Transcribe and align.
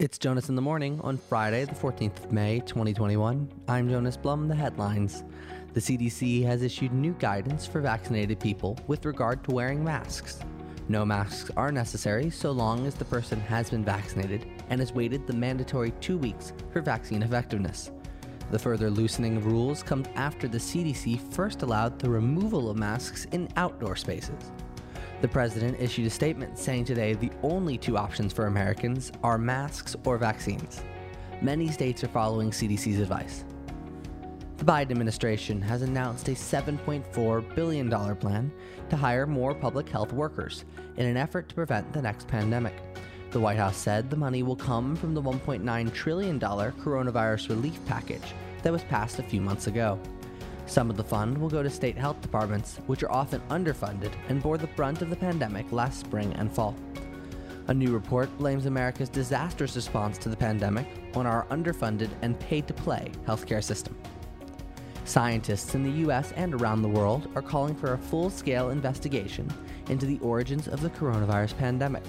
It's 0.00 0.16
Jonas 0.16 0.48
in 0.48 0.54
the 0.54 0.62
Morning 0.62 0.98
on 1.02 1.18
Friday, 1.18 1.66
the 1.66 1.74
14th 1.74 2.24
of 2.24 2.32
May, 2.32 2.60
2021. 2.60 3.52
I'm 3.68 3.90
Jonas 3.90 4.16
Blum, 4.16 4.48
the 4.48 4.54
headlines. 4.54 5.24
The 5.74 5.80
CDC 5.80 6.42
has 6.46 6.62
issued 6.62 6.94
new 6.94 7.12
guidance 7.18 7.66
for 7.66 7.82
vaccinated 7.82 8.40
people 8.40 8.78
with 8.86 9.04
regard 9.04 9.44
to 9.44 9.50
wearing 9.50 9.84
masks. 9.84 10.40
No 10.88 11.04
masks 11.04 11.50
are 11.54 11.70
necessary 11.70 12.30
so 12.30 12.50
long 12.50 12.86
as 12.86 12.94
the 12.94 13.04
person 13.04 13.40
has 13.40 13.68
been 13.68 13.84
vaccinated 13.84 14.46
and 14.70 14.80
has 14.80 14.94
waited 14.94 15.26
the 15.26 15.34
mandatory 15.34 15.90
two 16.00 16.16
weeks 16.16 16.54
for 16.72 16.80
vaccine 16.80 17.22
effectiveness. 17.22 17.90
The 18.50 18.58
further 18.58 18.88
loosening 18.88 19.36
of 19.36 19.44
rules 19.44 19.82
comes 19.82 20.08
after 20.14 20.48
the 20.48 20.56
CDC 20.56 21.20
first 21.34 21.60
allowed 21.60 21.98
the 21.98 22.08
removal 22.08 22.70
of 22.70 22.78
masks 22.78 23.26
in 23.32 23.50
outdoor 23.58 23.96
spaces. 23.96 24.50
The 25.20 25.28
president 25.28 25.78
issued 25.78 26.06
a 26.06 26.10
statement 26.10 26.58
saying 26.58 26.86
today 26.86 27.12
the 27.12 27.32
only 27.42 27.76
two 27.76 27.98
options 27.98 28.32
for 28.32 28.46
Americans 28.46 29.12
are 29.22 29.36
masks 29.36 29.94
or 30.06 30.16
vaccines. 30.16 30.82
Many 31.42 31.68
states 31.68 32.02
are 32.02 32.08
following 32.08 32.50
CDC's 32.50 33.00
advice. 33.00 33.44
The 34.56 34.64
Biden 34.64 34.90
administration 34.90 35.60
has 35.60 35.82
announced 35.82 36.28
a 36.28 36.32
$7.4 36.32 37.54
billion 37.54 38.16
plan 38.16 38.50
to 38.88 38.96
hire 38.96 39.26
more 39.26 39.54
public 39.54 39.88
health 39.88 40.12
workers 40.12 40.64
in 40.96 41.06
an 41.06 41.18
effort 41.18 41.50
to 41.50 41.54
prevent 41.54 41.92
the 41.92 42.02
next 42.02 42.26
pandemic. 42.26 42.74
The 43.30 43.40
White 43.40 43.58
House 43.58 43.76
said 43.76 44.08
the 44.08 44.16
money 44.16 44.42
will 44.42 44.56
come 44.56 44.96
from 44.96 45.14
the 45.14 45.22
$1.9 45.22 45.94
trillion 45.94 46.40
coronavirus 46.40 47.50
relief 47.50 47.78
package 47.86 48.34
that 48.62 48.72
was 48.72 48.84
passed 48.84 49.18
a 49.18 49.22
few 49.22 49.40
months 49.40 49.66
ago. 49.66 49.98
Some 50.70 50.88
of 50.88 50.96
the 50.96 51.02
fund 51.02 51.36
will 51.36 51.48
go 51.48 51.64
to 51.64 51.68
state 51.68 51.98
health 51.98 52.20
departments, 52.20 52.76
which 52.86 53.02
are 53.02 53.10
often 53.10 53.40
underfunded 53.50 54.12
and 54.28 54.40
bore 54.40 54.56
the 54.56 54.68
brunt 54.68 55.02
of 55.02 55.10
the 55.10 55.16
pandemic 55.16 55.72
last 55.72 55.98
spring 55.98 56.32
and 56.34 56.48
fall. 56.48 56.76
A 57.66 57.74
new 57.74 57.92
report 57.92 58.30
blames 58.38 58.66
America's 58.66 59.08
disastrous 59.08 59.74
response 59.74 60.16
to 60.18 60.28
the 60.28 60.36
pandemic 60.36 60.86
on 61.16 61.26
our 61.26 61.44
underfunded 61.46 62.10
and 62.22 62.38
pay 62.38 62.60
to 62.60 62.72
play 62.72 63.10
healthcare 63.26 63.64
system. 63.64 63.96
Scientists 65.04 65.74
in 65.74 65.82
the 65.82 66.06
US 66.08 66.30
and 66.36 66.54
around 66.54 66.82
the 66.82 66.88
world 66.88 67.28
are 67.34 67.42
calling 67.42 67.74
for 67.74 67.94
a 67.94 67.98
full 67.98 68.30
scale 68.30 68.70
investigation 68.70 69.52
into 69.88 70.06
the 70.06 70.20
origins 70.20 70.68
of 70.68 70.82
the 70.82 70.90
coronavirus 70.90 71.58
pandemic, 71.58 72.04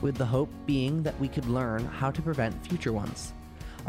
with 0.00 0.16
the 0.16 0.24
hope 0.24 0.50
being 0.64 1.02
that 1.02 1.20
we 1.20 1.28
could 1.28 1.44
learn 1.44 1.84
how 1.84 2.10
to 2.10 2.22
prevent 2.22 2.66
future 2.66 2.94
ones. 2.94 3.34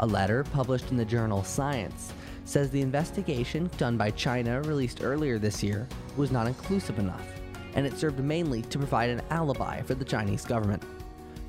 A 0.00 0.06
letter 0.06 0.44
published 0.44 0.90
in 0.90 0.98
the 0.98 1.06
journal 1.06 1.42
Science 1.42 2.12
says 2.44 2.70
the 2.70 2.80
investigation 2.80 3.70
done 3.76 3.96
by 3.96 4.10
China, 4.10 4.62
released 4.62 5.02
earlier 5.02 5.38
this 5.38 5.62
year, 5.62 5.86
was 6.16 6.30
not 6.30 6.46
inclusive 6.46 6.98
enough, 6.98 7.26
and 7.74 7.86
it 7.86 7.96
served 7.96 8.18
mainly 8.18 8.62
to 8.62 8.78
provide 8.78 9.10
an 9.10 9.22
alibi 9.30 9.82
for 9.82 9.94
the 9.94 10.04
Chinese 10.04 10.44
government. 10.44 10.82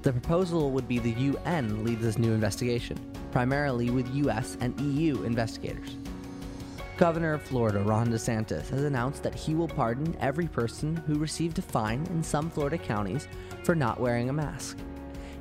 The 0.02 0.12
proposal 0.12 0.72
would 0.72 0.88
be 0.88 1.00
the 1.00 1.12
UN 1.12 1.84
lead 1.84 2.00
this 2.00 2.17
new 2.17 2.34
investigation, 2.34 2.97
primarily 3.31 3.89
with 3.89 4.14
US 4.16 4.58
and 4.59 4.80
EU 4.80 5.23
investigators. 5.23 5.95
Governor 6.97 7.34
of 7.34 7.42
Florida 7.42 7.80
Ron 7.80 8.09
DeSantis 8.09 8.69
has 8.69 8.84
announced 8.84 9.23
that 9.23 9.34
he 9.34 9.56
will 9.56 9.67
pardon 9.67 10.16
every 10.19 10.47
person 10.47 10.95
who 10.95 11.16
received 11.16 11.58
a 11.58 11.62
fine 11.62 12.06
in 12.12 12.23
some 12.23 12.50
Florida 12.50 12.78
counties 12.78 13.28
for 13.64 13.73
not 13.73 14.00
wearing 14.00 14.30
a 14.30 14.34
mask. 14.34 14.78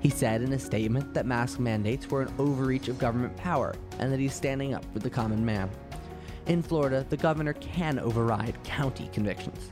He 0.00 0.08
said 0.08 0.40
in 0.40 0.52
a 0.52 0.58
statement 0.58 1.12
that 1.14 1.26
mask 1.26 1.60
mandates 1.60 2.08
were 2.08 2.22
an 2.22 2.34
overreach 2.38 2.88
of 2.88 2.98
government 2.98 3.36
power 3.36 3.74
and 3.98 4.10
that 4.10 4.18
he's 4.18 4.34
standing 4.34 4.74
up 4.74 4.84
for 4.92 4.98
the 4.98 5.10
common 5.10 5.44
man. 5.44 5.70
In 6.46 6.62
Florida, 6.62 7.04
the 7.08 7.16
governor 7.16 7.52
can 7.52 7.98
override 7.98 8.62
county 8.64 9.10
convictions. 9.12 9.70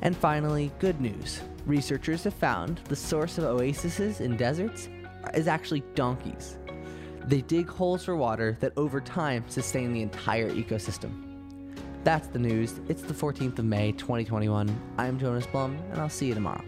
And 0.00 0.16
finally, 0.16 0.72
good 0.78 1.00
news. 1.00 1.42
Researchers 1.66 2.24
have 2.24 2.34
found 2.34 2.80
the 2.88 2.96
source 2.96 3.38
of 3.38 3.44
oases 3.44 4.20
in 4.20 4.36
deserts 4.36 4.88
is 5.34 5.46
actually 5.46 5.84
donkeys. 5.94 6.58
They 7.26 7.42
dig 7.42 7.68
holes 7.68 8.04
for 8.04 8.16
water 8.16 8.56
that 8.60 8.72
over 8.76 9.00
time 9.00 9.44
sustain 9.46 9.92
the 9.92 10.02
entire 10.02 10.50
ecosystem. 10.50 11.28
That's 12.02 12.26
the 12.26 12.40
news. 12.40 12.80
It's 12.88 13.02
the 13.02 13.14
14th 13.14 13.60
of 13.60 13.64
May, 13.64 13.92
2021. 13.92 14.76
I'm 14.98 15.20
Jonas 15.20 15.46
Blum, 15.46 15.78
and 15.92 16.00
I'll 16.00 16.08
see 16.08 16.26
you 16.26 16.34
tomorrow. 16.34 16.64